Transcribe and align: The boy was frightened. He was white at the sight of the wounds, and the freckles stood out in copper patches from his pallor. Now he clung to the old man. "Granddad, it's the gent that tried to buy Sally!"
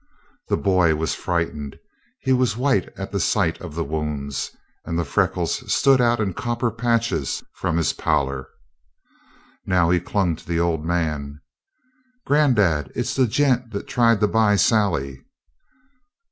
The 0.47 0.57
boy 0.57 0.95
was 0.95 1.13
frightened. 1.13 1.77
He 2.21 2.33
was 2.33 2.57
white 2.57 2.89
at 2.97 3.11
the 3.11 3.19
sight 3.19 3.61
of 3.61 3.75
the 3.75 3.83
wounds, 3.83 4.49
and 4.83 4.97
the 4.97 5.05
freckles 5.05 5.71
stood 5.71 6.01
out 6.01 6.19
in 6.19 6.33
copper 6.33 6.71
patches 6.71 7.43
from 7.53 7.77
his 7.77 7.93
pallor. 7.93 8.47
Now 9.63 9.91
he 9.91 9.99
clung 9.99 10.35
to 10.37 10.47
the 10.47 10.59
old 10.59 10.83
man. 10.83 11.41
"Granddad, 12.25 12.91
it's 12.95 13.15
the 13.15 13.27
gent 13.27 13.69
that 13.73 13.85
tried 13.87 14.21
to 14.21 14.27
buy 14.27 14.55
Sally!" 14.55 15.21